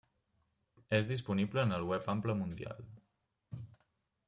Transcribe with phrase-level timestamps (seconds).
[0.99, 2.83] És disponible en el Web Ample Mundial.